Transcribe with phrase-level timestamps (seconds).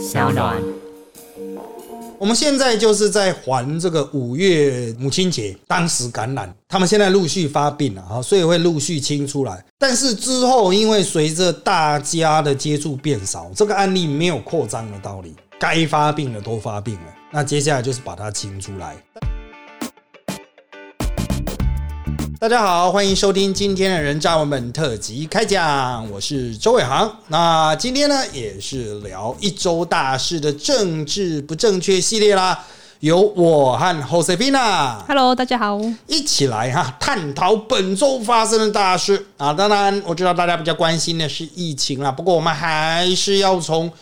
[0.00, 0.56] 小暖。
[2.18, 9.62] 我们现在就是在还这个五月母亲节当时感染，他们现在陆续发病了啊，所以会陆续清出来。
[9.78, 17.14] 但是之后，因为随着大家的接触变少，这个案例没有扩张的道理，该发病的都发病了。
[17.30, 18.96] 那接下来就是把它清出来。
[22.40, 27.18] 大家好，欢迎收听今天的人渣文本特辑开讲，我是周伟航。
[27.28, 32.64] 那今天呢，也是聊一周大事的政治不正确系列啦，
[33.00, 35.78] 由我和 Josefina Hello，大家好。
[36.06, 39.52] 一起来哈探讨本周发生的大事啊。
[39.52, 43.92] 当然，我知道大家比较关心的是疫情啦，不过我们还是要从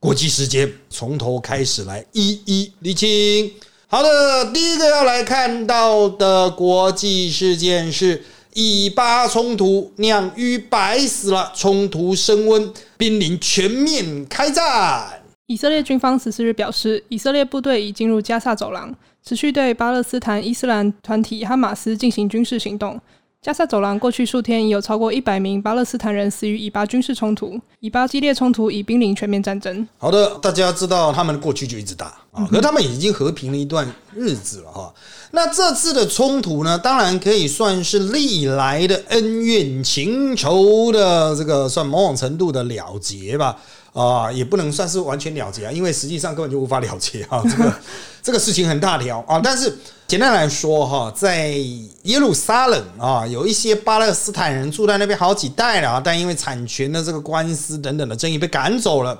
[0.00, 3.52] 国际时间从头开始来一一理清。
[3.94, 8.22] 好的，第一个要来看到的国际事件是
[8.54, 15.22] 以巴冲突酿於白死了，冲突升温，濒临全面开战。
[15.48, 22.98] 以色列军方十四日表示，以色列部队已进入加萨走廊，持续对巴勒斯坦伊斯兰团体哈马斯进行军事行动。
[23.42, 29.84] 加萨走廊过去数天已有超过一百名巴勒斯坦人死于以巴军事冲突，以巴激烈冲突已濒临全面战争。
[29.98, 34.94] 好的，大家知道他们过去就一直打啊，可他们已经和平了一段日子了哈。
[35.32, 43.58] 那这次的冲突呢，当然可以算是历来的恩怨情仇的这个算某种程度的了结吧。
[43.92, 47.42] 啊，也不能算是完全了结啊，因为实际上根本就无法了结啊。
[47.44, 47.74] 这个
[48.22, 49.76] 这个事情很大条啊，但是
[50.06, 51.48] 简单来说哈，在
[52.02, 59.18] 耶路撒冷啊，有一些巴勒斯坦人住在那边好几代了啊，但因为产权的这个官司等等的争议被赶走了。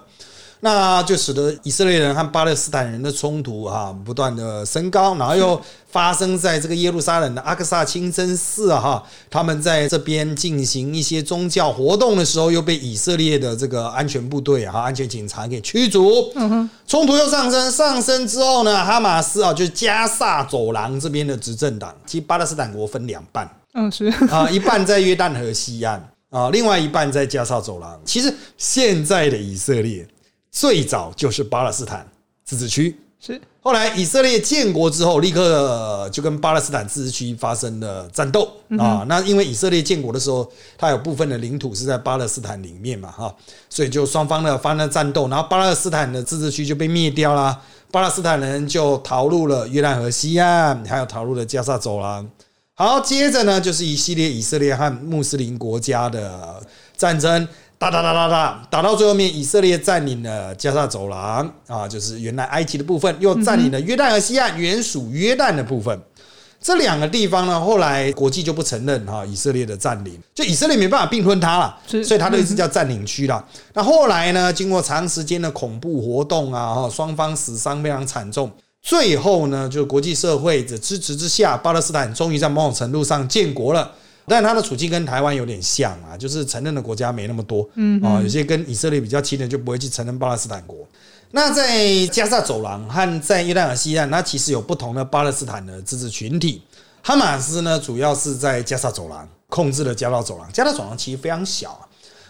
[0.65, 5.61] 那就使得以色列人和巴勒斯坦人的冲突啊不断的升高，然后又
[5.91, 16.33] 发生在这个耶路撒冷的阿克萨清真寺啊哈，他们在这边进行一些宗教活动的时候，又被以色列的这个安全部队啊、安全警察给驱逐。
[16.87, 28.01] 冲突又上升，上升之后呢，哈马斯啊，就是加萨走廊这边的执政党，其实巴勒斯坦国分两半，嗯是啊，一半在约旦河西岸啊，另外一半在加沙走廊。
[28.05, 30.07] 其实现在的以色列。
[30.53, 32.07] 最早就是巴勒斯坦
[32.45, 39.03] 自治区，是后来以色列建国之后，立刻就跟巴勒斯坦自治区发生了战斗啊。
[39.09, 40.47] 那因为以色列建国的时候，
[40.77, 43.35] 它有部分的领土是在巴勒斯坦里面嘛，哈，
[43.71, 47.59] 所以就双方呢发生了战斗，然后巴勒斯坦的自治区就被灭掉啦，
[47.91, 52.29] 巴勒斯坦人就逃入了约旦河西岸，还有逃入了加沙走廊。
[52.75, 56.61] 好，接着呢就是一系列以色列和穆斯林国家的
[56.97, 57.49] 战争。
[57.83, 66.01] 打打打打打，打到最后面，以色列占领了加沙走廊啊，就是原来埃及的部分，又占领了约旦河西岸原属约旦的部分。
[66.61, 73.45] 这两个地方呢，后来国际就不承认哈以色列的占领，就以色列没办法并吞它了，所以它的意思叫占领区了。
[73.73, 78.49] 那后来呢，经过长时间的恐怖活动啊，哈，双方死伤非常惨重，
[78.81, 83.91] 最后呢，就国际社会的支持之下，巴勒斯坦终于在某种程度上建国了。
[84.27, 90.79] 但他的处境跟台湾有点像啊，就是承认的国家没那么多，嗯啊，有些跟以色列比较亲的就不会去承认巴勒斯坦国。
[91.33, 96.63] 那在加沙走廊和在约旦河西岸，那其实有不同的巴勒斯坦的自治群体。
[97.03, 101.77] 哈马斯呢，主要是在加沙走廊控制了加沙走廊，加沙走廊其实非常小，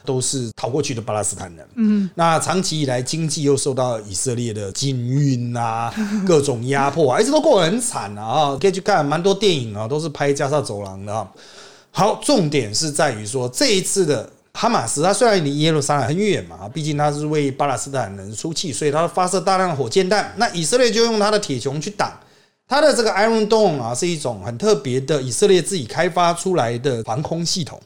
[0.04, 1.68] 都是逃过去的巴勒斯坦人。
[1.74, 5.92] 嗯，那长期以来经济又受到以色列的禁运啊，
[6.26, 8.56] 各种压迫啊，一直都过得很惨啊。
[8.58, 11.28] 可以去看蛮多电影啊，都是拍加沙走廊的。
[11.94, 20.32] 好，重点是在于说这一次的哈马斯，它虽然离耶路撒冷很远嘛，毕竟它是为巴勒斯坦人出气，所以它发射大量的火箭弹。
[20.38, 22.10] 那以色列就用它的铁穹去挡。
[22.66, 27.78] 它的这个 Iron Dome 啊，是一种很特别的以色列自己开发出来的防空系统。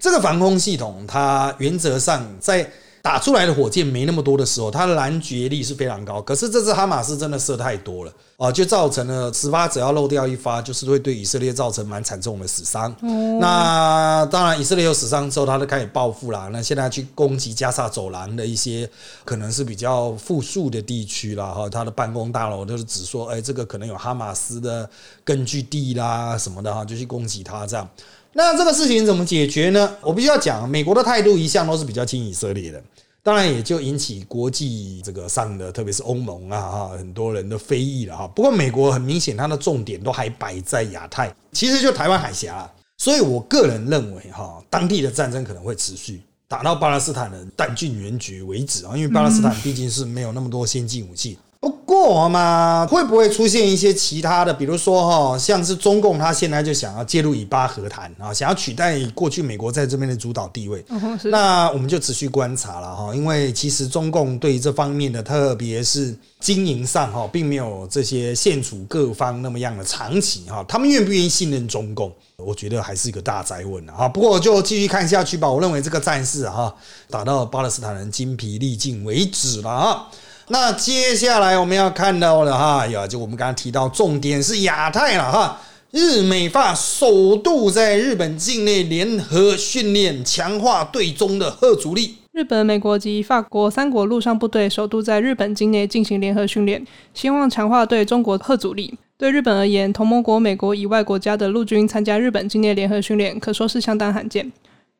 [0.00, 2.68] 这个防空系统，它原则上在
[3.02, 6.22] 打出来的火箭没那么多的时候，它的拦截力是非常高。
[6.22, 12.94] 可是这次哈马斯真的射太多了啊，就造成了十发只要漏掉一发，就是会对以色列造成蛮惨重的死伤。
[13.40, 16.48] 那当然，以色列有死伤之后，他就开始报复啦。
[16.52, 18.88] 那现在去攻击加沙走廊的一些
[19.24, 24.88] 可能是比较富庶的地区啦，哈，他的办公大楼都是只说，哎，这个可能有哈马斯的
[25.24, 27.88] 根据地啦什么的哈，就去攻击他这样。
[28.34, 29.96] 那这个事情怎么解决呢？
[30.00, 32.82] 我必须要讲，美国的态度一向都是比较亲以色列的，
[33.22, 38.26] 当然也就引起国际这个上的，特别是欧盟啊哈，很多人的非议了哈。
[38.28, 51.38] 不过美国很明显，它的重点都还摆在亚太，其实就台湾海峡，所以我个人认为哈，当地的战争可能会持续打到巴勒斯坦人弹尽援绝为止啊，因为巴勒斯坦毕竟是没有那么多先进武器。
[51.62, 54.52] 不过嘛，会不会出现一些其他的？
[54.52, 60.84] 比如说哈，像是中共，他现在就想要介入以巴和谈啊，想要取代过去美国在这边的主导地位。
[61.26, 72.12] 那我们就持续观察了哈，因为其实中共对这方面的，特别是经营上哈，并没有这些现处各方那么样的长期哈，他们愿不愿意信任中共？
[72.38, 74.08] 我觉得还是一个大灾问啊。
[74.08, 75.48] 不过就继续看下去吧。
[75.48, 76.74] 我认为这个战事哈，
[77.08, 80.08] 打到巴勒斯坦人精疲力尽为止了啊。
[80.48, 85.60] 那接下来我们要看到的哈，呀，就我们刚刚提到，重点是亚太了哈。
[85.92, 92.16] 日美法首度在日本境内联合训练，强化对中的核主力。
[92.32, 98.98] 日本、美国及法国三国陆上部队首度在日本境内进行联合训练，希望强化对中国核主力。
[99.18, 104.50] 对日本而言，同盟国美国以外国家的陆军参加日本境内联合训练，可说是相当罕见。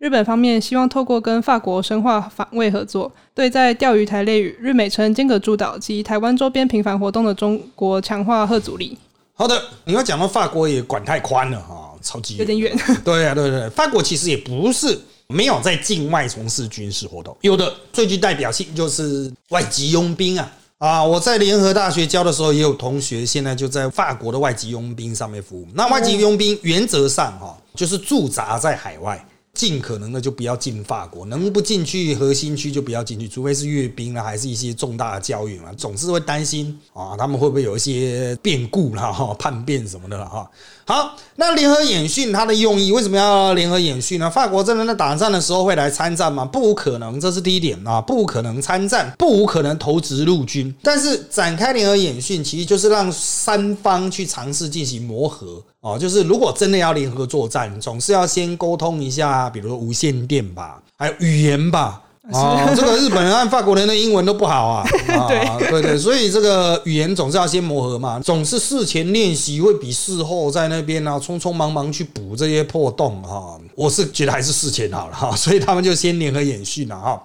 [0.02, 8.98] 日本方面希望透过跟法国深化防卫合作，对在钓鱼台类日美称间隔诸岛及台湾周边频繁活动的中国强化核阻力。
[9.32, 12.76] 好的，你要讲到法国也管太宽了哈，超级有点远。
[13.04, 21.04] 对啊，对对，法国其实也不是没有在境外从事军事活动，有的最具代表性就是外籍佣兵啊啊！
[21.04, 25.64] 我在联合大学教的时候，也有同学现在就在法国的外籍佣兵上面服务。
[25.74, 29.24] 那外籍佣兵原则上哈，就是驻扎在海外。
[29.54, 40.50] 尽可能的就不要进法国，能不进去核心区就不要进去，除非是阅兵啊，还是一些重大的教育嘛，总是会担心啊，他们会不会有一些变故啦、哈，叛变什么的了哈。
[40.84, 44.28] 好，那联合演训它的用意为什么要联合演训呢？
[44.28, 46.44] 法国真的在打仗的时候会来参战吗？
[46.44, 50.74] 不可能，这是第一点啊，不可能参战，不可能投掷陆军。
[50.82, 55.96] 但是展开联合演训，其实就是让三方去尝试进行磨合哦。
[55.98, 62.02] 就是如果真的要联合作战，总是要先沟通一下，比如说无线电吧，还有语言吧。
[62.30, 64.86] 啊，这个日本人和法国人的英文都不好啊，
[65.26, 65.70] 对。
[65.70, 77.20] 对对，所以这个语言总是要先磨合嘛，总是事前练习会比事后在那边呢匆匆忙忙去补这些破洞哈，我是觉得还是事前好了哈，所以他们就先联合演训了哈。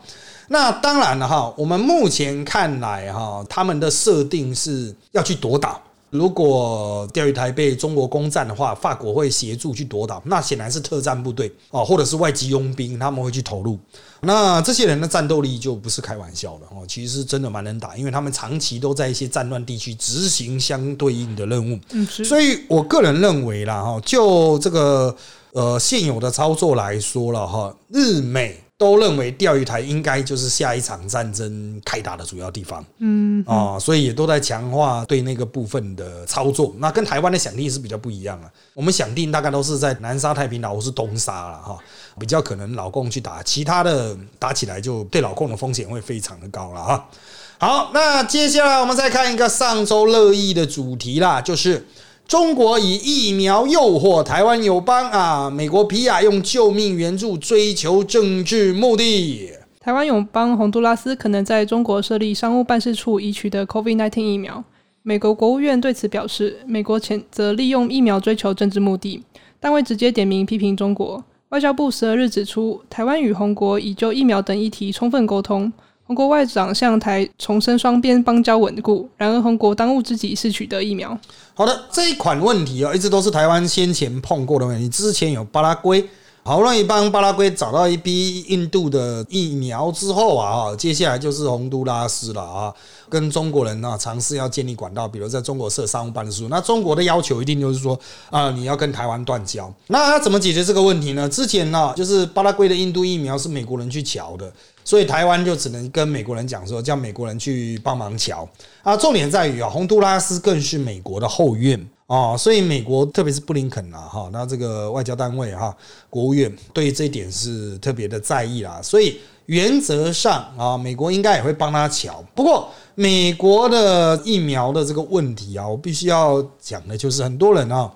[0.48, 5.80] 那当然了哈，我们目前看来哈，他们的设定是要去夺岛。
[6.10, 13.78] 如果钓鱼台被中国攻占的话，法国会协助去夺岛，那显然是特战部队哦，或者是外籍佣兵，他们会去投入。
[14.22, 21.80] 那这些人的战斗力就不是开玩笑的哦，其实是真的蛮能打，因为他们长期都在一些战乱地区执行相对应的任务。
[21.92, 25.16] 嗯，所以我个人认为啦，哈，就这个
[25.52, 28.64] 呃现有的操作来说了哈，日美。
[28.78, 36.72] 都认为钓鱼台应该就是下一场战争开打的主要地方，嗯啊，所以也都在强化对那个部分的操作。
[36.78, 38.52] 那跟台湾的想定是比较不一样啊。
[38.76, 41.76] 我们想定大概都是在南沙太平岛或是东沙了哈，
[42.20, 47.10] 比较可能老共去打，其他的打起来就对老共的风险会非常的高了哈。
[47.58, 51.88] 好，那接下来我们再看一个上周热议的主题啦，就是。
[52.28, 55.50] 中国以疫苗诱惑台湾友邦啊！
[55.50, 59.50] 美国皮亚用救命援助追求政治目的。
[59.80, 64.62] 台湾友邦洪都拉斯可能在中国设立商务办事处，以取得 COVID-19 疫苗。
[65.04, 69.24] 美国国务院对此表示，美国谴责利用疫苗追求政治目的，
[69.62, 71.24] 但未直接点名批评中国。
[71.48, 75.72] 外交部十二日指出，台湾与红国已就疫苗等议题充分沟通。
[76.08, 81.10] 红国外长向台重申双边邦交稳固，然而红国当务之急是取得疫苗。
[81.54, 84.88] 好的，这一款问题啊，一直都是台湾先前碰过的问题。
[84.88, 86.08] 之前有巴拉圭，
[86.48, 92.74] 好不容易帮巴拉圭找到一批印度的疫苗之后啊，接下来就是洪都拉斯了啊，
[93.10, 96.48] 跟中国人呢尝试要建立管道，比如在中国设商务办事处。
[96.48, 99.70] 那中国的要求一定就是说啊，你要跟台湾断交。
[99.88, 101.28] 那他怎么解决这个问题呢？
[101.28, 104.50] 之前呢，就是巴拉圭的印度疫苗是美国人去瞧的。
[104.86, 108.48] 所以台湾就只能跟美国人讲说，叫美国人去帮忙瞧
[108.84, 108.96] 啊。
[108.96, 115.76] 重点在于啊，洪都拉斯更是美国的后院啊，所以美国特别是布林肯啊，哈，那这个外交单位哈，
[116.10, 118.82] 国务院对这一点是特别的在意啦。
[118.82, 122.24] 所以原则上啊，美国应该也会帮他瞧。
[122.34, 127.92] 不过美国的疫苗的这个问题啊，我必须要讲的就是很多人啊。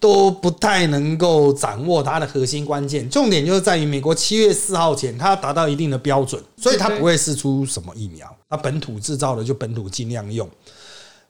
[0.00, 10.46] 都不太能够掌握它的核心关键，重点就是在于美国七月四号前，它达到一定的标准，所以它不会试出什么疫苗，它本土制造的就本土尽量用。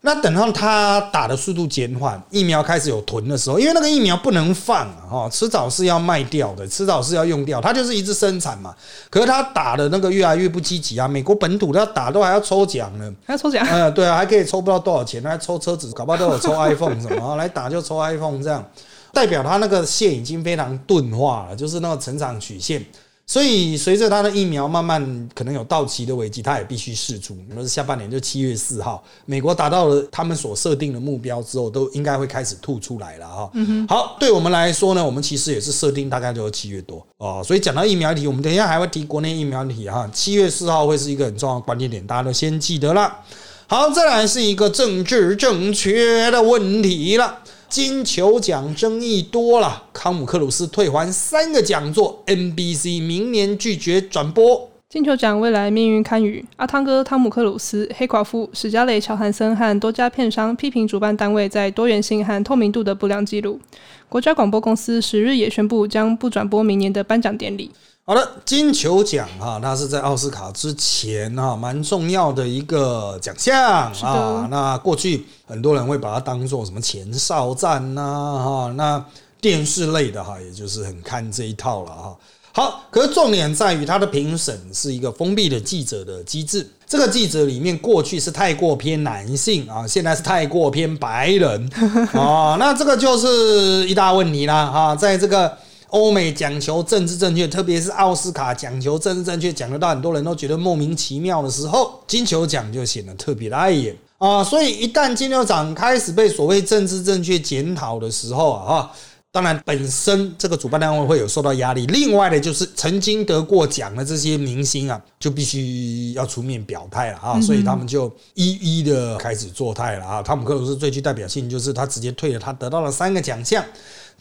[0.07, 8.75] 那等到他打的速度减缓，疫苗开始有囤的时候，因为那个疫苗不能放啊，哈，迟早是要卖掉的，迟早是要用掉，它就是一直生产嘛。
[9.09, 13.67] 可是他打的那个越来越不积极啊，美国本土他打都还要抽奖呢，还要抽奖？
[13.67, 18.63] 嗯，对啊，还可以抽不知道多少钱，还抽车子，搞不好都有抽 iPhone 什么，来打就抽 iPhone 这样，
[19.11, 22.85] 代表他那个线已经非常钝化了，就是那个成长曲线。
[23.27, 27.35] 所以随着它的疫苗慢慢可能有到期的危机，它也必须试出。
[27.35, 33.51] 比如下半年就七月四号，美国达到了他们所设定的目标之后，都应该会开始吐出来了哈。
[33.89, 37.43] 好，对我们来说呢，我们其实也是设定大概就是七月多哦。
[37.43, 40.09] 所以讲到疫苗题，我们等一下还会提国内疫苗题哈。
[40.13, 43.21] 七月四号会是一个很重要的关键点，大家都先记得啦。
[43.67, 47.39] 好，再来是一个政治正确的问题了。
[47.75, 54.71] 金球奖争议多了，康姆克鲁斯退还三个讲座，NBC 明年拒绝转播。
[54.89, 63.61] 金球奖未来命运堪虞，阿汤哥汤姆克鲁斯、黑寡妇史嘉蕾乔汉森和多家片商批评主办单位在多元性和透明度的不良记录。
[64.09, 67.73] 国家广播公司十日也宣布将不转播明年的颁奖典礼。
[68.07, 74.47] 好的，金球奖哈，它是在奥斯卡之前哈，蛮重要的一个奖项啊。
[74.51, 78.03] 那过去很多人会把它当做什么前哨战呐
[78.45, 79.03] 哈，那
[79.41, 82.15] 电视类的哈，也就是很看这一套了哈。
[82.53, 91.71] 好，可是重点在于它的评审是一个封闭的记者的机制，这个记者里面过去是太过偏男性啊，现在是太过偏白人
[92.13, 95.57] 啊，那这个就是一大问题啦啊，在这个。
[95.95, 104.43] 欧美讲求政治正确，特别是奥斯卡讲求政治正确，讲得到很多人都觉得莫名其妙的时候，金球奖就显得特别的碍眼啊！
[104.43, 108.93] 所以一旦金球奖开始被所谓政治正确检讨的时候啊，哈，
[109.31, 117.41] 当然本身这个主办单位会有受到压力，另外的就是曾经得过奖的这些明星啊，就必须要出面表态了啊！
[117.41, 120.21] 所以他们就一一的开始作态了啊！
[120.21, 123.65] 汤姆克鲁斯最具代表性就是他直接退了，他得到了三个奖项。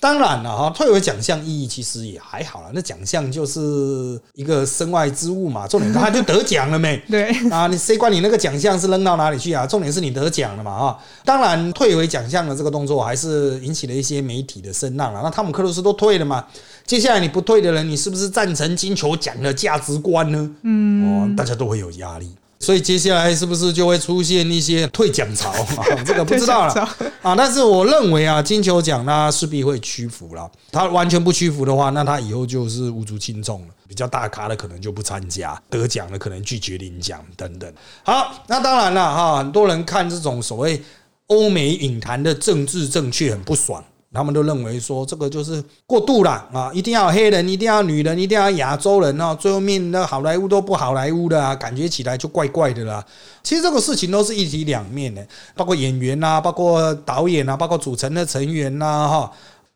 [0.04, 2.68] 当然了哈，退回奖项意义其实也还好了。
[2.74, 7.02] 那奖项就是一个身外之物嘛，重点他就得奖了没？
[7.10, 9.66] 对啊，你谁管你那个奖项是扔到哪里去啊？
[9.66, 10.98] 重点是你得奖了嘛啊！
[11.24, 15.22] 当然，退回奖项的这个动作还是引起了一些媒体的声浪了。
[15.24, 16.44] 那汤姆克鲁斯都退了嘛？
[16.86, 20.52] 接下来你不退的人，你是不是赞成金球奖的价值观呢？
[20.64, 22.30] 嗯，哦，大家都会有压力。
[22.64, 25.84] 所以接下来是不是就会出现一些退奖潮 啊？
[26.06, 26.90] 这个不知道了
[27.22, 27.36] 啊。
[27.36, 30.50] 但是我认为啊，金球奖它势必会屈服了。
[30.72, 33.68] 它完全不屈服的话，那它以后就是无足轻重了。
[33.86, 37.72] 比较大咖的可能就不参加，得奖的可能拒绝领奖等等。
[38.04, 40.82] 好，那当然了哈，很多人看这种所谓
[41.28, 43.84] 欧美影坛的政治正确很不爽。
[44.14, 46.72] 他们都认为说这个就是过度了啊！
[46.74, 49.36] 一定要黑人，一定要女人，一定要亚洲人哦！
[49.40, 53.04] 最后面那好莱坞都不好莱坞的啊，感觉起来就怪怪的啦。
[53.42, 59.32] 其实这个事情都是一体两面的，包括演员啊，包括导演啊，包括组成的成员呐，哈，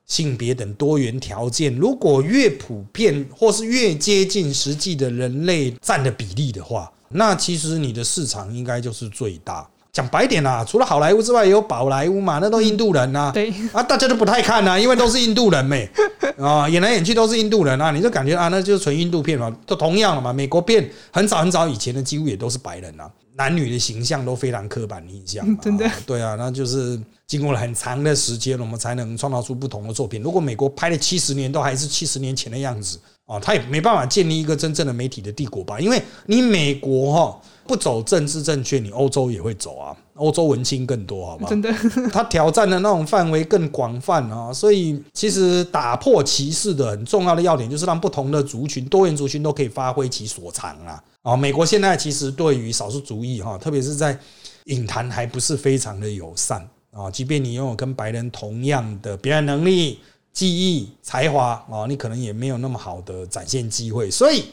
[0.06, 9.68] 性别等多元条件，如果越普遍或是越接近实际的人类占的比例的话，那其实你的市场应该就是最大。
[9.98, 13.32] 讲白点啦，除了好莱坞之外，也有宝莱坞嘛，那都印度人呐。
[13.34, 15.90] 对啊，大家都不太看呐，因为都是印度人没
[16.38, 20.32] 啊，演来演去都是印度人啊，你就感觉啊，那就是纯印度片嘛，都同样了嘛。
[20.32, 25.44] 美国片很早很早以前的几乎也都是白人呐，男女的形象都非常刻板印象。
[25.60, 30.22] 真的，对啊，那就是经过了很长的时间，我们才能创造出不同的作品。
[30.22, 35.80] 如果美国拍了七十年，都还是七十年前的样子啊，他也没办法建立一个真正的媒体的帝国吧？
[35.80, 37.42] 因为你美国哈。
[37.68, 39.96] 不走政治正确，你欧洲也会走啊。
[40.16, 41.48] 欧洲文青更多，好吧？
[41.48, 41.72] 真的，
[42.12, 44.52] 他挑战的那种范围更广泛啊。
[44.52, 51.04] 所以，其实打破歧视的很重要的要点，就是让不同的族群、多元族群都可以发挥其所长啊。
[51.22, 54.18] 啊，美国现在其实对于少数族裔哈，特别是在
[54.66, 57.12] 影坛还不是非常的友善啊。
[57.12, 60.00] 即便你拥有跟白人同样的表演能力、
[60.34, 64.10] 技艺、才华啊，你可能也没有那么好的展现机会。
[64.10, 64.46] 所以。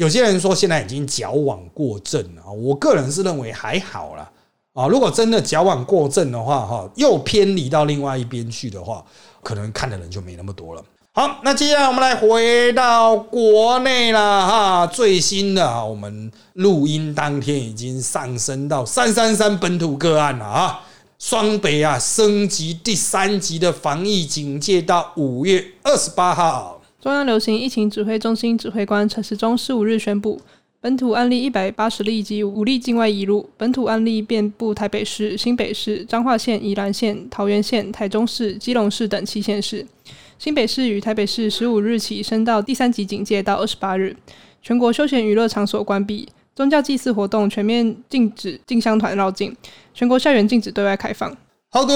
[0.00, 4.26] 有些人说现在已经矫枉过正了，我个人是认为还好啦。
[4.72, 4.86] 啊。
[4.86, 9.04] 如果真的矫枉过正的话，哈，又偏离到另外一边去的话，
[9.42, 10.82] 可能看的人就没那么多了。
[11.12, 20.80] 好，那接下来我们来回到国内了哈，最新的啊，我们录音当天已经上升到三三三本土个案了啊，
[21.18, 26.79] 双北啊升级第三级的防疫警戒到五月二十八号。
[27.00, 30.38] 中央流行疫情指挥中心指挥官陈时中十五日宣布，
[30.82, 39.86] 本土案例一百八十例及五例境外移入，本土案例遍布台北市、新北市、彰化县、宜兰县、桃园县、台中市、基隆市等七县市。
[40.38, 44.14] 新北市与台北市十五日起升到第三级警戒到二十八日，
[44.60, 49.56] 全国休闲娱乐场所关闭，宗教祭祀活动全面禁止进香团绕境，
[49.94, 51.34] 全国校园禁止对外开放。
[51.72, 51.94] 好的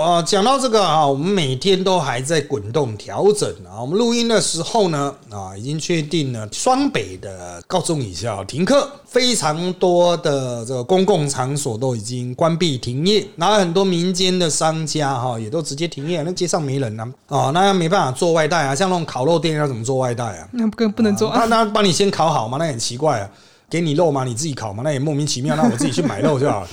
[0.00, 3.80] 啊，讲到这个啊，我们每天都还在滚动调整啊。
[3.80, 20.48] 我们录音的时候呢，啊，已经确定了双北的高中以下停课，非常多的这个公共场所都已经关闭停业，然后很多民间的商家哈也都直接停业，那街上没人了啊，那没办法做外带啊，像那种烤肉店要怎么做外带啊？
[20.50, 21.44] 那不不能做啊？
[21.44, 22.58] 那帮你先烤好吗？
[22.58, 23.30] 那很奇怪啊，
[23.70, 24.24] 给你肉吗？
[24.24, 24.82] 你自己烤吗？
[24.84, 26.68] 那也莫名其妙，那我自己去买肉就好了。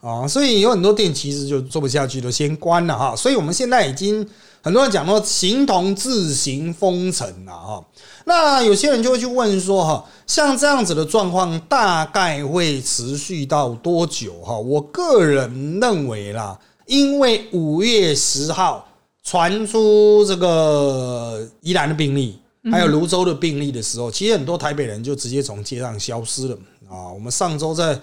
[0.00, 3.14] 啊，所以有很多店其实就做不下去，都先关了哈。
[3.14, 4.26] 所以我们现在已经
[4.62, 7.84] 很多人讲说，形同自行封城了哈。
[8.24, 14.56] 那有些人就会去问说，哈，像这样子的状况大概会持续到多久哈？
[14.56, 18.88] 我个人认为啦，因为五月十号
[19.22, 22.38] 传出这个宜兰的病例，
[22.72, 26.56] 还有泸州的病例的时候，其实很多台北人就直接从街上消失了
[26.88, 27.12] 啊。
[27.12, 28.00] 我们上周在。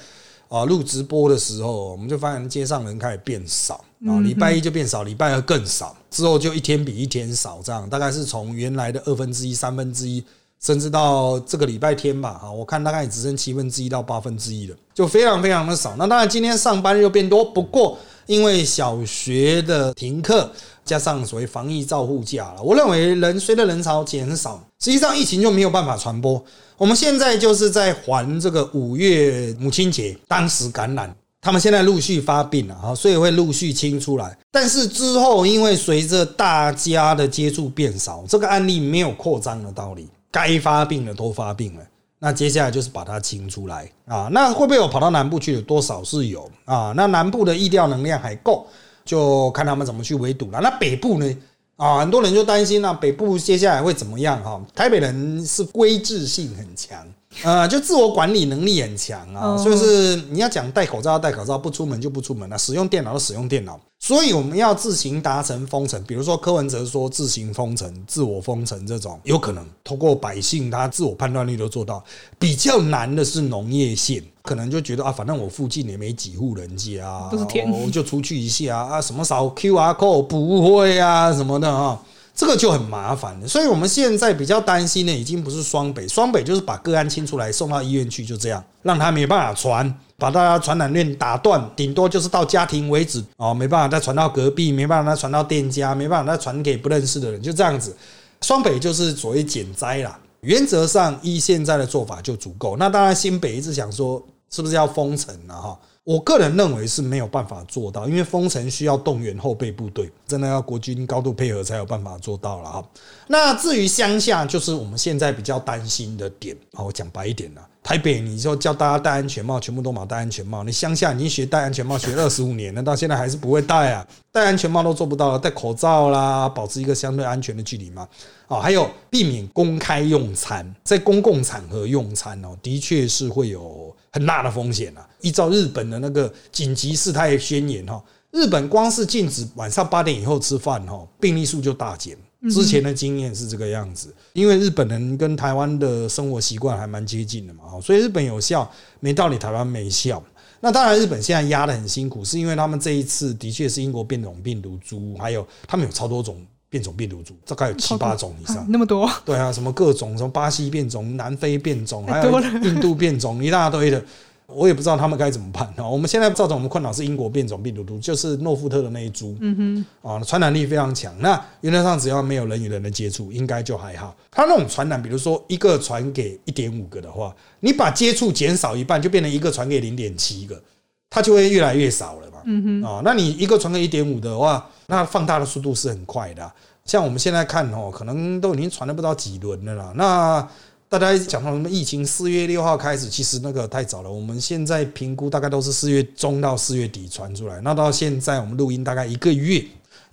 [0.49, 10.23] 啊，录直播的时候，我们就发现街上人开始变少啊，礼拜一就变少，礼拜二更少，之后就一天比一天少，这样大概是从原来的二分之一、三分之一，
[10.61, 15.95] 甚至到这个礼拜天吧，啊，我看大概只剩七分之一到八分之一了，就非常非常的少。
[15.97, 20.51] 那当然今天上班又变多，不过因为小学的停课，
[20.87, 26.41] 加上所谓防疫照护假了，我认为人随着人潮减少，实际上疫情就没有办法传播。
[26.77, 34.37] 我们现在就是在还这个五月母亲节当时感染，他们现在陆续发病了哈，所以会陆续清出来。
[34.51, 41.81] 但是之后，因为随着大家的接触变少，这个案例没有扩张的道理，该发病的都发病了。
[42.19, 44.27] 那接下来就是把它清出来啊。
[44.31, 45.61] 那会不会有跑到南部去的？
[45.61, 46.91] 多少是有啊。
[46.95, 48.65] 那南部的疫调能量还够，
[49.07, 50.59] 就看他们怎么去围堵了。
[50.61, 51.37] 那北部呢？
[51.77, 54.43] 啊，很多人就担心啊，北部接下来会怎么样？
[54.43, 56.97] 哈，台北人是规制性很强。
[57.43, 63.79] 呃，就自我管理能力很强啊，所以是你要讲戴口罩戴口罩，不出门就不出门了，使用电脑就使用电脑。
[63.99, 72.03] 所以我们要自行达成封城，比如说柯文哲说自行封城、自我封城这种，有可能通过百姓他自我判断力都做到。
[72.39, 81.99] 比较难的是农业县，可能就觉得啊，反正我附近也没几户人家，不是田，我就出去一下啊，什么扫 QR code 不会啊什么的啊。
[82.33, 97.97] 这个就很麻烦了，所以我们现在比较担心的已经不是双北，双北就是把个案清出来送到医院去，就这样让他没办法传，把大家传染链打断，顶多就是到家庭为止哦，没办法再传到隔壁，没办法再传到店家，没办法再传给不认识的人，就这样子。
[98.41, 102.77] 双北就是所谓减灾啦，原则上依现在的做法就足够。
[102.77, 105.79] 那当然新北一直想说是不是要封城了哈？
[106.03, 112.89] 我个人认为是没有办法做到，因为封城需要动员后备部队，真的要国军高度配合才有办法做到了哈。
[113.27, 116.55] 那至于乡下，就是我们现在比较担心的点。
[116.73, 128.05] 好，我讲白一点了，台北你说叫大家戴安全帽，全部都买戴安全帽，你乡下已经学戴安全帽学二十五年了，到现在还是不会戴啊，戴安全帽都做不到了，戴口罩啦，保持一个相对安全的距离嘛。
[128.49, 135.07] 啊，还有避免公开用餐，在公共场合用餐哦，的确是会有很大的风险啊。
[135.21, 142.17] 依照日本的那个紧急事态宣言哈，日本光是禁止晚上八点以后吃饭哈，病例数就大减。
[142.49, 148.69] 之前的经验是这个样子，因为日本人跟台湾的生活习惯还蛮接近的嘛，所以日本有效，
[148.99, 150.23] 没道理台湾没效。
[150.59, 156.45] 那当然，日本现在压得很辛苦，是因为他们这一次的确是英国变种病毒株，还有他们有超多种。
[156.69, 159.09] 变种病毒株大概有七八种以上，那么多？
[159.23, 164.03] 对啊，什么各种，什么巴西变种、南非变种，还有印度变种， 一大堆的，
[164.47, 165.87] 我也不知道他们该怎么办啊。
[165.87, 171.13] 我们现在造成我们困扰是英国变种病毒株，就是诺富特的那一株，嗯哼，啊，传染力非常强。
[171.19, 174.15] 那原则上只要没有人与人的接触，应该就还好。
[174.31, 180.61] 它那种传染，比如说一个传给一点五个的话，你把接触减少一半，就变成一个传给零点七个，
[181.09, 182.37] 它就会越来越少了嘛。
[182.45, 184.69] 嗯哼，啊，那你一个传给一点五的话。
[184.89, 186.49] 那放大的速度是很快的，
[186.85, 189.91] 像我们现在看哦，可能都已经传了不知道几轮了啦。
[189.97, 190.47] 那
[190.89, 194.09] 大家讲到什么疫情，四月六号开始，其实那个太早了。
[194.09, 197.59] 我们现在评估大概都是四月中到四月底传出来。
[197.59, 199.61] 那到现在我们录音大概一个月，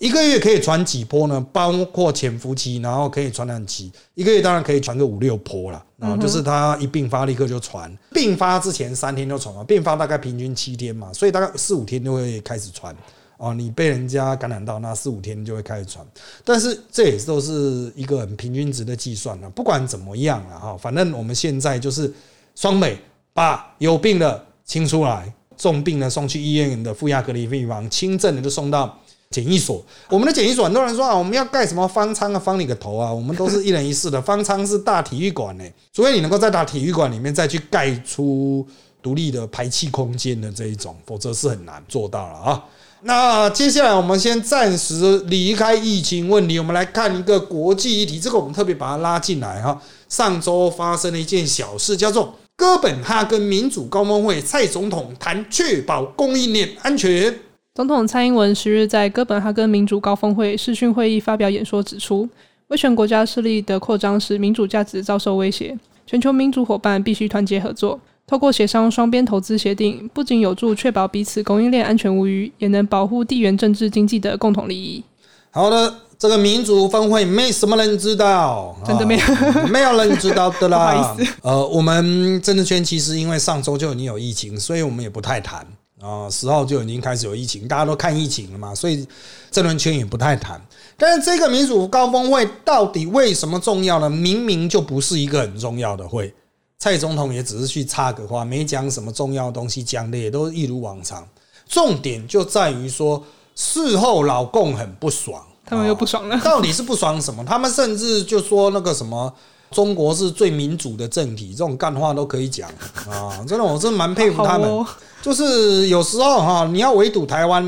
[0.00, 1.40] 一个月可以传几波呢？
[1.52, 6.16] 包括潜伏期，然后可以传染期，一个月当然可以传个五六波了啊。
[6.16, 12.92] 就是它一并发立刻就传，并发之前三天就传完，并发大概平均七天嘛，所以大概四五天就会开始传。
[13.36, 16.06] 哦，你被人家感染到，那四五天就会开始传，
[16.44, 19.50] 但是这也都是一个很平均值的计算了。
[19.50, 22.12] 不管怎么样了哈，反正我们现在就是
[22.54, 22.96] 双美
[23.32, 28.98] 把有病的清出来，重病的送去医院的负压隔离病房，轻症的就送到
[29.30, 29.84] 检疫所。
[30.08, 33.12] 我们的检疫所很多人说啊，我们要盖什么方舱啊，方你个头啊！
[33.12, 38.66] 我们都是一人一室的方舱，是大体育馆呢，除非你能够在大体育馆里面再去盖出。
[39.04, 42.64] 独立的排气空间的这一种，否则是很难做到了啊。
[43.06, 49.78] 那接下来我们先暂时离开疫情问题，我们来看一个国际议题，这个我们特别把它拉进来哈。
[50.08, 57.38] 上周发生了一件小事，叫做哥本哈根民主高峰会，蔡总统谈确保供应链安全。
[57.74, 62.26] 总统蔡英文十日在哥本哈根民主高峰会视讯会议发表演说，指出
[62.68, 68.00] 威权国家势力的扩张使民主价值遭受威胁，全球民主伙伴必须团结合作。
[68.26, 75.04] 透过协商双边投资协定，不仅有助确保彼此供应链安全无虞，也能保护地缘政治经济的共同利益。
[75.50, 81.14] 好的，这个民主峰会没什么人知道， 真的没有，没有人知道的啦。
[81.42, 85.64] 呃，我们政治圈其实因为上周就已经有疫情，所以我们也不太谈
[86.00, 86.28] 啊。
[86.30, 89.06] 十号就已经开始有疫情，大家都看疫情了嘛，所以
[89.50, 90.60] 政论圈也不太谈。
[90.96, 94.08] 但是这个民主高峰会到底为什么重要呢？
[94.08, 96.32] 明明就不是一个很重要的会。
[96.78, 101.26] 蔡总统也只是去插个话，没讲什么重要的东西，讲的也都一如往常。
[101.66, 106.38] 重点就在于说，事后老共很不爽，他们又不爽了。
[106.44, 107.42] 到底是不爽什么？
[107.42, 109.32] 他们甚至就说那个什么，
[109.70, 112.68] 中国是最民主的政体，这种干话都可以讲
[113.08, 113.42] 啊！
[113.48, 114.86] 真的，我真的蛮佩服他们。
[115.22, 117.64] 就是有时候哈，你要围堵台湾，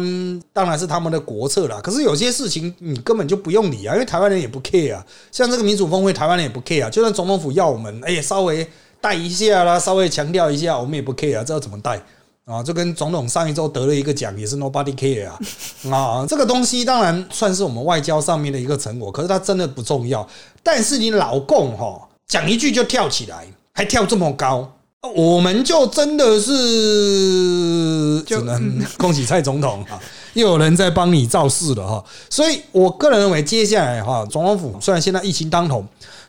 [0.52, 1.80] 当然是他们的国策啦。
[1.82, 5.02] 可是有些事情你根本就不用理啊，因为台湾人也不 care 啊。
[5.32, 6.90] 像这个民主峰会，台湾人也不 care 啊。
[6.90, 8.68] 就算总统府要我们，哎，稍微。
[9.06, 11.96] 带一下啦，稍微强调一下，我们也不 care 啊，这要怎么带
[12.44, 12.60] 啊？
[12.60, 15.38] 就跟总统上一周得了一个奖，也是 nobody care 啊
[15.96, 16.26] 啊！
[16.28, 20.28] 这个东西当然算是我们外交上面的一个成果，可是它真的不重要。
[20.60, 24.68] 但是你老共哈讲一句就跳起来，还跳这么高，
[25.14, 30.02] 我们就真的是只能 恭喜蔡总统啊！
[30.34, 32.04] 又有人在帮你造势了哈。
[32.28, 35.84] 所以我个人认为，接下来哈，总统府虽然现在疫情当头。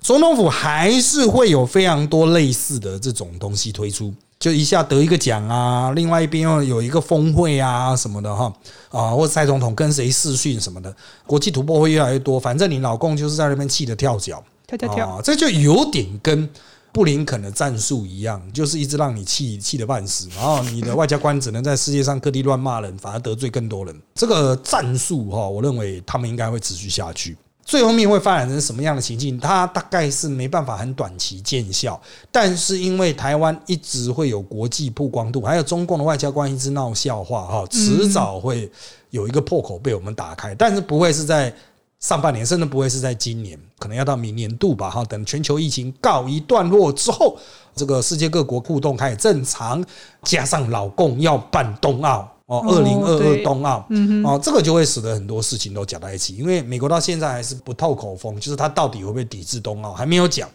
[0.07, 8.45] 总统府还是会有非常多类似的这种东西推出，就一下得一个奖啊，另外一边又有一个峰会啊什么的哈
[8.89, 12.39] 啊，或者蔡总统跟谁视讯什么的，国际突破会越来越多。
[12.39, 16.49] 反正你老公就是在那边气得跳脚，跳跳跳，这就有点跟
[16.93, 23.93] 布林肯的战术一样，就是一直让你气气得半死，然后你的外交官只能在世界上各地乱骂人，反而得罪更多人。
[24.15, 27.35] 这个战术哈，我认为他们应该会持续下去。
[27.67, 29.37] 最后面会发展成什么样的情境？
[29.37, 32.01] 它大概是没办法很短期见效，
[32.31, 38.71] 但是因为台湾一直会有国际曝光度，还有中共的外交官一直闹笑话，哈，迟早会
[39.09, 41.53] 有一个破口被我们打开，但是不会是在
[41.99, 47.37] 上半年，甚至不会是在今年，可能要到明年度吧，哈，等全球疫情告一段落之后，
[47.75, 49.83] 这个世界各国互动开始正常，
[50.23, 52.36] 加上老共要办冬奥。
[52.47, 53.85] 哦，二零二二冬奥，
[54.23, 60.49] 哦，这个就会使得很多事情都搅在一起，因为美国到现在还是不透口风，就是他到底会不会抵制冬奥，还没有讲。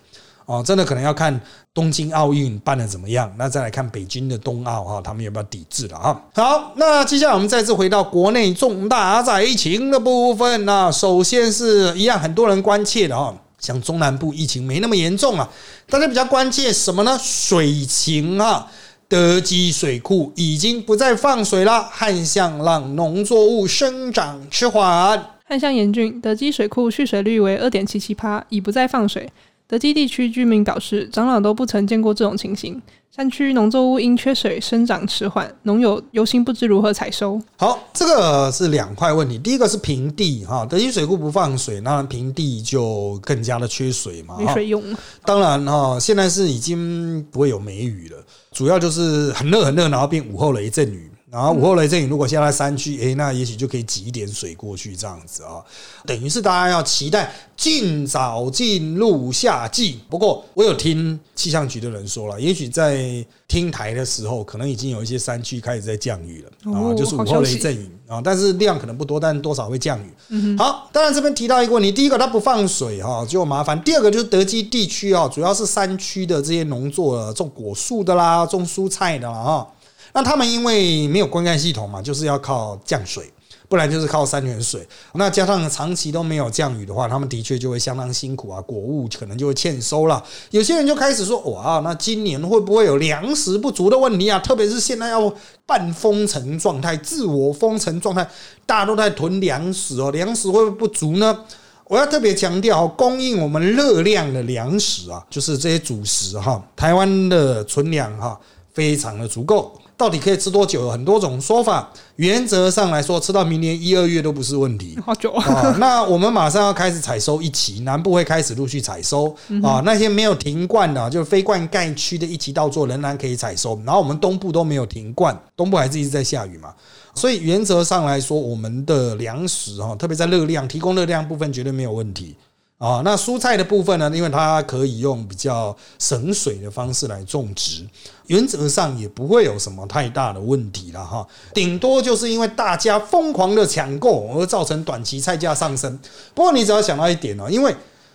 [0.44, 1.40] 哦，真的可能要看
[1.72, 6.20] 东京奥运办的怎么样，那再来看北京的冬奥哈，他们有没有抵制了哈？
[6.34, 15.48] 好，那接下来我们再次回到国内重大灾情的部分那首先是一样很多人关切的哈，像中南部疫情没那么严重啊，
[15.88, 17.16] 大家比较关切什么呢？
[17.22, 18.66] 水情啊。
[19.12, 25.22] 德基水库已经不再放水了，旱象让农作物生长迟缓。
[25.44, 29.30] 旱象严峻，德基水库蓄水率为二点七七帕，已不再放水。
[29.72, 32.78] 德基地区居民表示，长老都不曾见过这种情形。
[33.10, 37.40] 山区农作物因缺水生长迟缓，农友忧心不知如何采收。
[37.56, 39.38] 好，这个是两块问题。
[39.38, 44.82] 第一个是平地哈，德基水库不放水，那平地就更加的缺水嘛，没水用。
[45.24, 48.18] 当然哈，现在是已经不会有梅雨了。
[48.50, 55.64] 主要就是很热很热，然后变午后雷阵雨，然后午后雷阵雨如果下在山区，诶，那也许就可以挤一点水过去，这样子啊，
[56.04, 59.98] 等于是大家要期待尽早进入夏季。
[60.10, 70.56] 不过我有听气象局的人说了，也许在听台的时候，可能已经有一些山区开始在降雨了啊，就是午后雷阵雨啊，但是量可能不多，但多少会降雨。
[70.58, 79.66] 好，当然这边提到一个问题，第一个它不放水哈就麻烦，第二个就是德基地区啊，主要是山区的这些农作种果树的啦，种蔬菜的啦哈。
[80.12, 83.32] 那他们因为没有灌溉系统嘛，就是要靠降水，
[83.68, 84.86] 不然就是靠山泉水。
[85.14, 90.22] 那加上长期都没有降雨的话，他们的确就会相当辛苦啊，果物可能就会欠收了。
[90.50, 94.38] 有些人就开始说：哇，那今年会不会有粮食不足的问题啊？
[94.40, 95.32] 特别是现在要
[95.64, 98.28] 半封城状态、自我封城状态，
[98.66, 101.38] 大家都在囤粮食哦，粮食会不会不足呢？
[101.86, 108.38] 我要特别强调，供应我们热量的粮食啊，就是这些主食哈，台湾的存粮哈，
[108.74, 109.72] 非常的足够。
[110.02, 110.80] 到底可以吃多久？
[110.80, 111.88] 有很多种说法。
[112.16, 114.98] 原则上来说，吃到明年一二月都不是问题。
[115.06, 115.44] 好久啊！
[115.44, 119.80] 啊，那我们马上要开始采收一期，南部会开始陆续采收啊。
[119.84, 123.80] 那些没有停灌的，就是非灌溉区的一期稻作仍然可以采收。
[123.86, 126.74] 然后我们东部都没有停灌，东部还是一直在下雨嘛。
[127.14, 132.34] 所以原则上来说，我们的粮食哈，特别在热量提供热量部分绝对没有问题。
[132.82, 134.10] 啊，那蔬菜的部分呢？
[134.12, 137.86] 因为它可以用比较省水的方式来种植，
[138.26, 141.24] 原则上也不会有什么太大的问题了哈。
[141.54, 145.96] 顶多就是因为大家疯狂的抢购而造成短期菜价上升。
[146.34, 147.72] 不过你只要想到一点哦，因为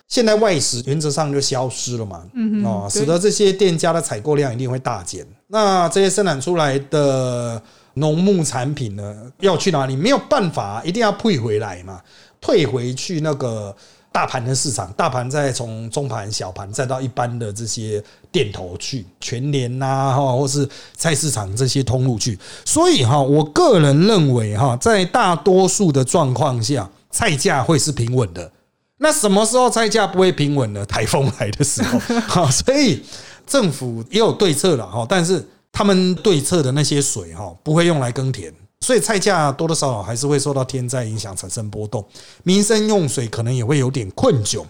[0.09, 5.25] 现在外食原则上就消失了嘛，嗯哦，使得这些店家的采购量一定会大减。
[5.47, 7.61] 那这些生产出来的
[7.93, 9.95] 农牧产品呢，要去哪里？
[9.95, 12.01] 没有办法，一定要退回来嘛，
[12.41, 13.73] 退回去那个。
[14.17, 22.35] 大盘的市场，大盘再从中盘、小盘，再到一般的这些店头去，全年呐，哈，或是菜市场这些通路去。
[22.65, 28.51] 所以哈，我个人认为哈，在大多数的状况下，菜价会是平稳的。
[28.97, 30.83] 那什么时候菜价不会平稳呢？
[30.87, 33.03] 台风来的时候， 哈，所以
[33.45, 38.51] 政府也有对策了哈，但是他们对策的那些水哈，不会用来耕田。
[38.81, 42.05] 所以菜价多多少少还是会受到天灾影响产生波动，
[42.43, 44.63] 民生用水可能也会有点困窘，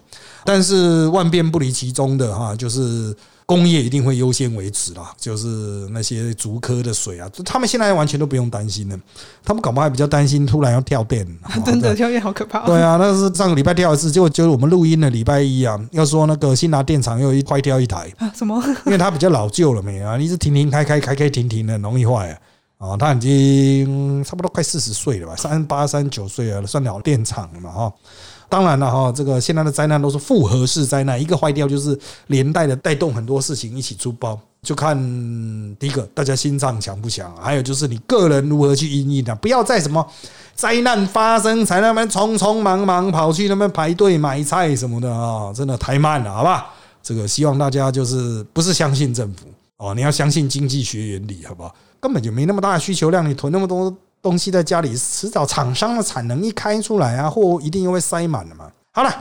[0.43, 3.15] 但是万变不离其宗的哈，就是
[3.45, 5.45] 工业一定会优先维持啦，就是
[5.91, 8.97] 那些竹科的水啊，他们现在完全都不用担心了，
[9.43, 11.27] 他们搞不好还比较担心突然要跳电，
[11.65, 12.65] 真的跳电好可怕。
[12.65, 18.59] 对啊，那是上个礼拜跳一次，结果就是我们录音的礼拜一啊，要说那个新达电厂又一坏掉一台啊，什么？
[18.85, 22.37] 因为它比较老旧了没啊，一直停停开开开开停停的，容易坏啊。
[22.77, 27.93] 啊，他已经差不多快四十岁了吧，三八三九岁了，算老电厂了嘛哈。
[28.49, 34.95] 当然了哈，这个现在的灾难都是复合式灾难，一个坏掉就是连带的带动很多事情一起出包，就看
[35.77, 40.07] 第一个大家心脏强不强，还有就是你个人如何去应应的，不要在什么
[40.55, 46.67] 灾难发生才那边匆匆忙忙跑去那边排队买菜什么的啊，真的太慢了，好吧？
[47.03, 51.75] 这个希望大家就是不是相信政府哦，你要相信经济学原理，好不好？
[51.99, 58.71] 根本就没那么大的需求量，你囤那么多东西在家里，迟早厂商的产能一开出来啊，货一定又会塞满了嘛。
[58.91, 59.11] 好了，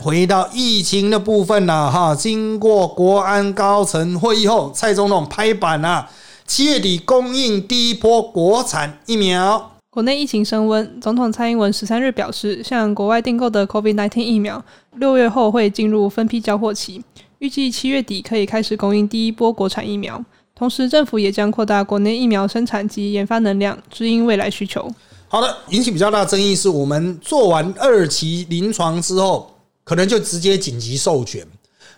[0.00, 2.14] 回到疫情的部分了哈。
[2.14, 6.08] 经过国安高层会议后，蔡总统拍板啊，
[6.46, 9.72] 七月底供应第一波国产疫苗。
[9.90, 14.62] 国内疫情升温，总统蔡英文十三日表示，向国外订购的 COVID-19 疫苗，
[14.96, 17.02] 六月后会进入分批交货期，
[17.38, 20.22] 预计七月底可以开始供应第一波国产疫苗。
[20.58, 24.90] 同时，政府也将扩大国内疫苗生产及研发能量，支应未来需求。
[25.28, 31.46] 好的，引起比较大争议是我们做完二期临床之后，可能就直接紧急授权。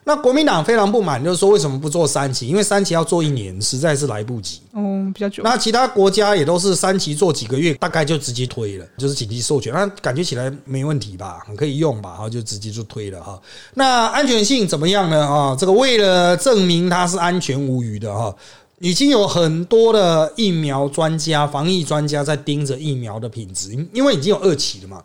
[0.08, 2.48] 那国民党非常不满，就是说为什么不做三期？
[2.48, 4.62] 因为三期要做一年，实在是来不及。
[4.72, 5.42] 哦，比较久。
[5.42, 9.70] 那其他国家也都是三期做几个月，大概就直接推了，就是紧急授权。
[9.70, 11.46] 那感觉起来没问题吧？
[11.58, 12.12] 可以用吧？
[12.12, 13.38] 然后就直接就推了哈。
[13.74, 15.26] 那安全性怎么样呢？
[15.28, 18.34] 啊，这个为了证明它是安全无虞的哈，
[18.78, 25.02] 已经有很多的疫苗专家、防疫专家在盯着疫苗的品质，因为已经有二期了嘛。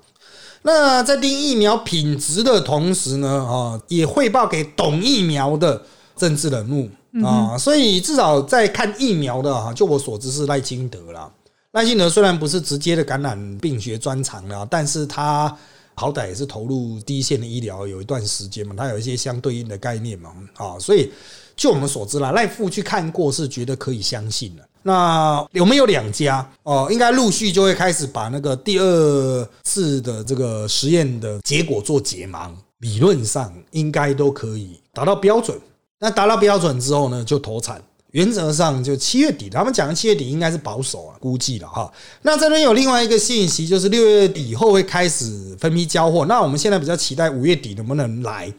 [0.64, 5.82] 那在盯疫苗品质的同时呢，啊，也汇报给懂疫苗的
[6.16, 6.90] 政治人物
[7.24, 11.30] 啊，所以至少在看疫苗的哈，就我所知是赖清德啦。
[11.74, 15.54] 赖清德虽然不是直接的感染病学专长啦，但是他
[15.96, 21.12] 好歹也是投入第一线的医疗有一段时间嘛，他有一些相对应的概念嘛，啊，所以
[21.56, 24.64] 就我们所知啦，赖父去看过是觉得可以相信的。
[24.84, 26.88] 那有没有两家哦？
[26.92, 35.58] 应该陆续就会开始把那个第二次的这个实验的结果做解盲，理论上应该都可以达到标准。
[36.00, 37.82] 那达到标准之后呢，就投产。
[38.12, 41.92] 原则上就七月底，他们讲的七月底应该是保守啊，估计了哈。
[42.22, 46.24] 那这边有另外一个信息，就是六月底以后会开始分批交货。
[46.26, 48.54] 那我们现在比较期待五月底能不能来。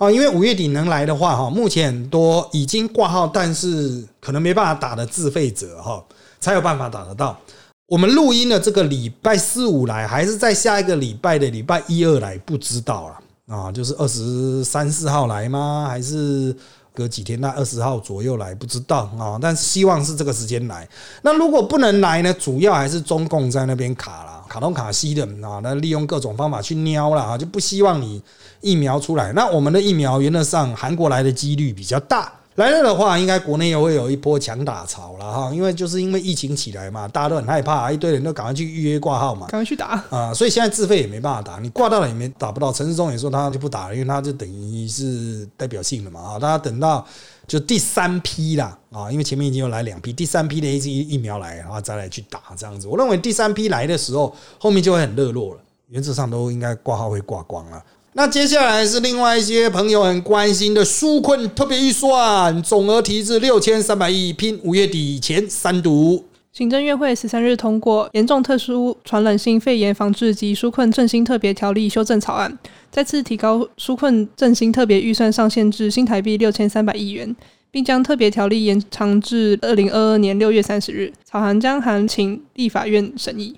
[0.00, 6.02] 啊，因为五月底能来的话，哈，目前很多已经挂号，但是可能没办法打的自费者，哈，
[6.40, 7.38] 才有办法打得到。
[7.86, 15.86] 我们录音的这个礼拜四五来，还是在下一个礼拜的礼拜一二来，不知道了啊，就是二十三四号来吗？
[15.86, 16.56] 还是
[16.94, 18.54] 隔几天那二十号左右来？
[18.54, 20.88] 不知道啊，但希望是这个时间来。
[21.20, 22.32] 那如果不能来呢？
[22.32, 28.22] 主要还是中共在那边卡了，卡东卡西的啊，那利用各种方法去撩了啊，就不希望你。
[28.60, 40.34] 疫苗出来，那我们的疫苗原则上韩国来的几率比较大来了的话，应该国内又会有一波强打潮了哈，因为就是因为疫情起来嘛，大家都很害怕，一堆人都赶快去预约挂号嘛，赶快去打啊！
[40.34, 42.70] 所以现在自费也没办法打，你挂到了也没打不到。
[42.70, 46.38] 陈世忠也说他就不打了，因为他就等于是代表性的嘛啊！
[46.38, 47.06] 大家等到
[47.46, 52.86] 就第三批啦啊，因为前面已经有来两批，第三批的 A Z 疫苗来，然后再来去打这样子。
[52.88, 57.82] 我认为第三批来的时候，后面就会很热络了，原则上都应该挂号会挂光了。
[58.12, 66.24] 那接下来是另外一些朋友很关心的纾困特别预算，总额提至六千三百亿，拼五月底前三读。
[66.52, 72.58] 行政院会十三日通过《严重特殊传染性肺炎防治及纾困振兴特别条例》修正草案，
[72.90, 77.36] 再次提高纾困振兴特别预算上限至新台币六千三百亿元，
[77.70, 81.12] 并将特别条例延长至二零二二年六月三十日。
[81.24, 83.54] 草函将函请立法院审议。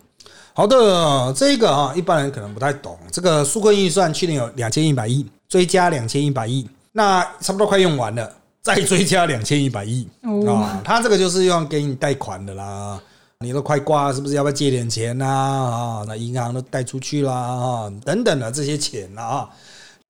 [0.55, 2.99] 好的，这个啊，一般人可能不太懂。
[3.11, 10.07] 这个纾困预算去年有两千一百亿，追加两千一百亿，那差不多快用完了，再追加两千一百亿
[10.47, 10.83] 啊。
[10.85, 13.01] 他这个就是用给你贷款的啦，
[13.39, 15.25] 你都快挂，是不是要不要借点钱呐？
[15.25, 19.49] 啊，那银行都贷出去啦，啊，等等的这些钱啊，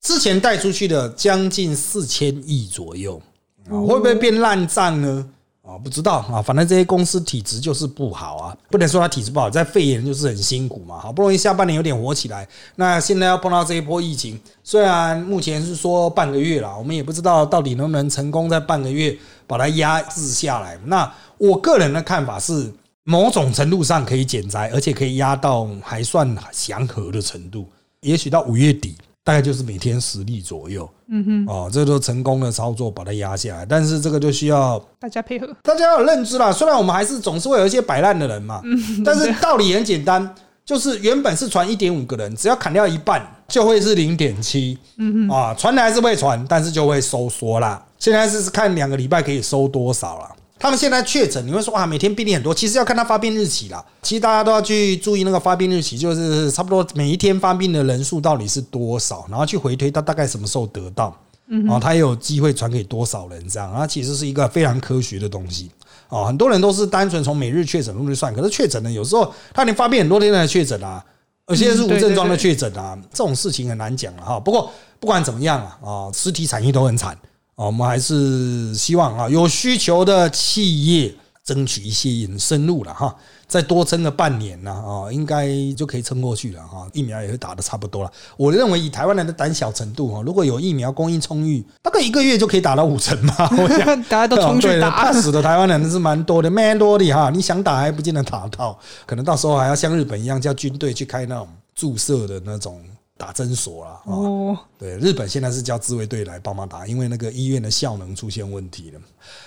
[0.00, 3.22] 之前贷出去的将近四千亿左右
[3.70, 5.24] 啊，会不会变烂账呢？
[5.62, 10.98] 啊，不知道啊，反正这些公司体质就是不好啊，不能说它体质不好，在肺炎就是很辛苦嘛。
[10.98, 20.77] 好不容易下半年有点活起来，那现在要碰到这一波疫情，虽然目前是说半个月了，我们也不知道到底能不能成功在半个月把它压制下来。
[20.87, 22.72] 那我个人的看法是，
[23.05, 27.68] 某种程度上可以减灾，而且可以压到还算祥和的程度，
[28.01, 28.96] 也许到五月底。
[29.25, 36.51] 大概就是每天十例左右，嗯哼，哦，这都成功的操作把它压下来，但是这个就需要大家配合，大家要有认知啦。
[36.51, 38.61] 虽然我们还是总是会有一些摆烂的人嘛，
[39.05, 47.81] 但是道理很简单，就是原本是传一点五个人，只要砍掉一半，就会是零点七，嗯哼，啊，传的还是会传，但是就会收缩啦。
[47.99, 50.29] 现在是看两个礼拜可以收多少了。
[50.62, 53.85] 他们现在确诊，你会说哇，每天病例很多，其实要看他发病日期啦。
[54.01, 61.12] 其实大家都要去注意那个发病日期，就是差不多每一天发病的人数到底是多少，然后去回推他大概什么时候得到，
[61.48, 63.72] 然后他有机会传给多少人这样。
[63.72, 65.68] 啊其实是一个非常科学的东西
[66.07, 66.27] 啊。
[66.27, 71.05] 很多人都是单纯从每日确诊数去算，可是确诊的，有时候他连发病很多天才确诊啊，
[71.48, 74.38] 有些是无症状的确诊啊，这种事情很难讲了哈。
[74.38, 74.70] 不过
[75.01, 77.18] 不管怎么样啊，啊，实体产业都很惨。
[77.55, 83.15] 我们还是希望啊，有需求的企业争取一些引申路了哈，
[83.47, 86.87] 再多撑个半年呢啊，应该就可以撑过去了哈。
[86.93, 88.11] 疫苗也会打的差不多了。
[88.37, 93.49] 我认为以台湾人的胆小程度哈，如果有疫苗供应充裕，大概一个月就可以打到五成吧。
[93.59, 97.29] 我想 大家都冲去打，怕死的台湾人是蛮多的，蛮多的哈。
[97.31, 102.81] 你想打还不见得打到，可能到时候还要像日本一样叫军队去开那种注射的那种。
[103.23, 109.01] 打针所了哦，对，日本现在是叫自卫队来帮忙打，因为那个医院的效能出现问题了。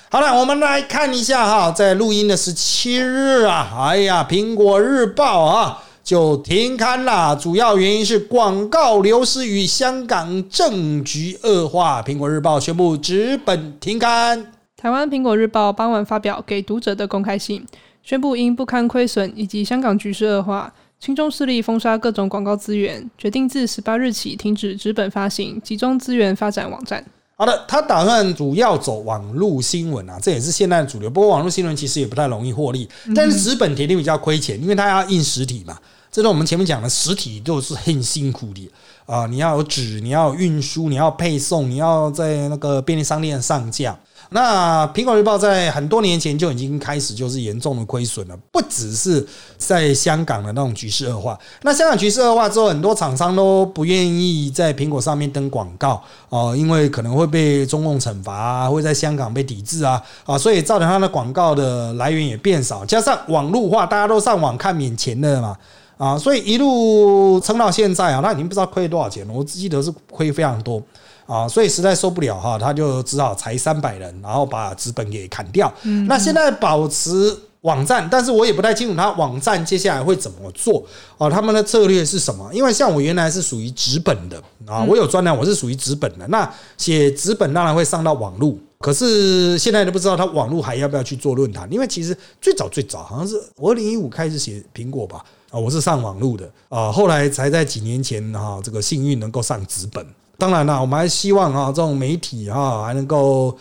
[0.10, 14.54] 好了，我们来看一下哈，在录音的十七日啊，哎呀，苹果日报啊就停刊啦，主要原因是广告流失与香港政局恶化，苹果日报宣布直本停刊。
[14.78, 17.66] 台湾苹果日报傍晚发表给读者的公开信，
[18.02, 20.74] 宣布因不堪亏损以及香港局势恶化。
[21.00, 27.06] 青中势力封杀各种广告资源，决定自十八日起停止纸本发行，集中资源发展网站。
[27.38, 31.10] 好的，他打算主要走网络新闻啊，这也是现在的主流。
[31.10, 35.78] 不过网络新闻其实也不太容易获利，但是纸本铁定比较亏钱，因为它要印实体嘛。
[36.10, 38.72] 这是我们前面讲的实体就是很辛苦的
[39.06, 44.00] 啊，你要有纸，你要运输，你要配送，你要在那个便利商店上架。
[44.30, 49.26] 那苹果日报在很多年前就已经开始就是严重的亏损了，不只是
[49.58, 51.38] 在香港的那种局势恶化。
[51.62, 62.84] 那香港局势恶化之后，很多厂商都不愿意在苹果上面登广告哦，因为可能会被中共惩罚，会在香港被抵制啊啊，所以造成它的广告的来源也变少。
[62.84, 65.56] 加上网络化，大家都上网看免钱的嘛
[65.98, 69.34] 啊，所以一路撑到现在啊，那已经不知道亏了多少钱了。
[69.34, 70.82] 我记得是亏非常多。
[71.26, 75.72] 啊，所以实在受不了哈，他就只好裁三百人，然后把资本给砍掉。
[76.08, 80.86] 那现在保持网站，但是我也不太清楚他网站接下来会怎么做
[81.18, 81.28] 啊？
[81.28, 82.48] 他们的策略是什么？
[82.54, 86.28] 因为像我原来是属于纸本的啊，我有专栏，我是属于纸本的。
[86.28, 91.68] 那写纸本当然会上到网络，可是现在都不知道他网络还要不要去做论坛？
[91.72, 100.06] 因为其实最早最早好像是我 二零一五开始写苹果吧啊，我是上网络的啊，后来才在几年前哈，这个幸运能够上纸本。
[100.38, 103.58] 当然了，我们还希望哈，这种媒体哈还能够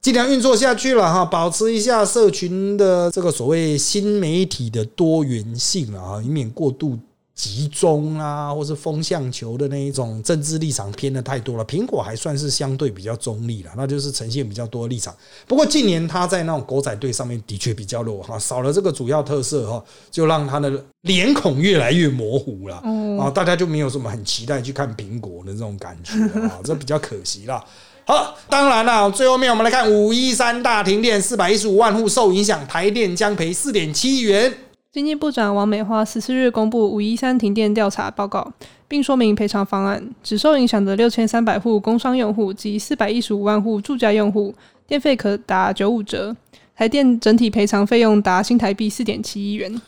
[0.00, 6.98] 尽量运作下去了哈，保持一下社群的这个所谓新媒体的多元性啊，以免过度
[7.34, 11.64] 集中啊，或是风向球的那一种政治立场偏的太多了。
[11.64, 15.14] 苹果还算是相对比较中立了，那就是呈现比较多立场。
[15.46, 22.80] 不过近年他在那种狗仔队上面的确比较弱哈，少了这个主要特色哈，就让他的脸孔越来越模糊了
[23.18, 26.14] 啊，大家就没有什么很期待去看苹果的这种感觉
[26.48, 27.62] 啊，这比较可惜啦。
[28.04, 34.52] 好，当然了，最后面我们来看五一三大停电，四百一十五万户受影响，台电将赔四点七亿元。
[34.90, 38.52] 经济部长王美花十四日公布五一三停电调查报告，
[38.88, 40.04] 并说明赔偿方案。
[40.22, 44.54] 只受影响的六千三百户工商用户及四百一十五万户住家用户，
[44.86, 46.36] 电费可达九五折。
[46.74, 49.80] 台电整体赔偿费用达新台币四点七亿元。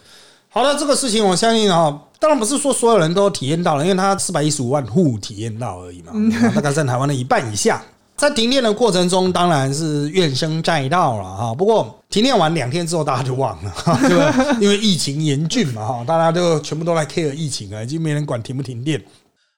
[0.55, 6.13] 好的，这个事情我相信啊，当然不是说所有人都体验到了，因为他四百一十五万户体验到而已嘛，
[6.55, 7.83] 大概在台湾的一半以下。
[8.17, 11.53] 在停电的过程中，当然是怨声载道了哈。
[11.53, 13.75] 不过停电完两天之后，大家就忘了，
[14.09, 14.57] 对吧？
[14.63, 19.03] 因为疫情严峻嘛哈，大家就全部都来 care 疫情啊，已经没人管停不停电。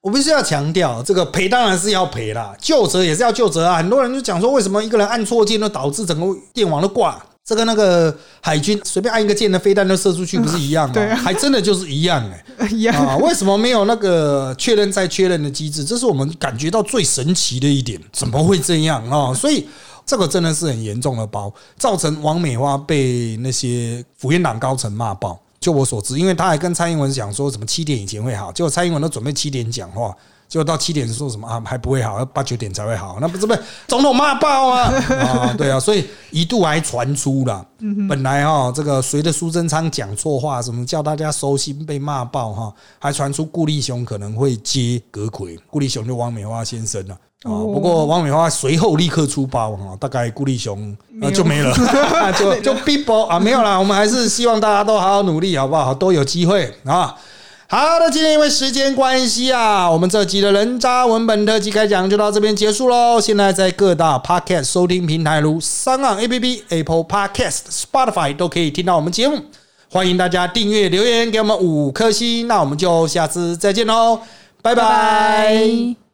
[0.01, 3.76] 我必须要强调，这个赔当然是要赔啦，救责也是要救责啊。
[3.76, 7.22] 很多人就讲说，为什么一个人按错键，都导致整个电网都挂？
[7.47, 10.92] 这跟那个海军随便按一个键的飞弹都射出去，不是一样吗？
[10.92, 12.28] 对，还真的就是一样
[12.59, 13.16] 哎， 一样啊！
[13.18, 15.84] 为什么没有那个确认再确认的机制？
[15.84, 18.01] 这是我们感觉到最神奇的一点。
[18.12, 19.32] 怎么会这样啊？
[19.32, 19.64] 所以
[20.05, 25.40] 这个真的是很严重的包，造成王美花被那些福建党高层骂爆。
[25.61, 30.12] 就我所知，因为他还跟蔡英文讲说什么七点以前会好，结果蔡英文都准备七点讲话。
[30.49, 34.92] 就到七点说什么啊还不会好，要八九点才会好，那不是不是总统骂爆啊。
[35.18, 37.66] 啊对啊，所以一度还传出了，
[38.09, 50.97] 本来哈这个随着苏贞昌讲错话，什么叫大家收心被骂爆哈，还传出顾立雄可能会接葛魁，顾立雄就王美花先生了啊，不过王美花随后立刻出包哈，大概顾立雄
[51.34, 51.74] 就没了，
[52.38, 57.14] 就就 people 啊没有啦，我们还是希望大家都好好努力好不好，都有机会啊。
[57.69, 63.21] 好的，今天因为时间关系啊，我们这集的人渣文本特辑开讲就到这边结束喽。
[63.21, 69.41] 现在在各大 Podcast 收听平台如三岸 APP、Apple Podcast、Spotify 都可以听到我们节目。
[69.91, 74.21] 欢迎大家订阅、留言给我们五颗星，那我们就下次再见喽，
[74.62, 76.06] 拜拜。